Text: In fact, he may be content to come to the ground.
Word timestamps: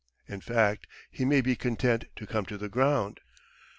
In 0.27 0.41
fact, 0.41 0.87
he 1.11 1.25
may 1.25 1.41
be 1.41 1.55
content 1.55 2.05
to 2.15 2.25
come 2.25 2.47
to 2.47 2.57
the 2.57 2.69
ground. 2.69 3.19